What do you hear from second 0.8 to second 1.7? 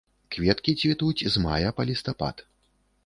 цвітуць з мая